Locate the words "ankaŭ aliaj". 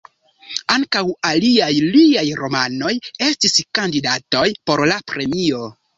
0.75-1.69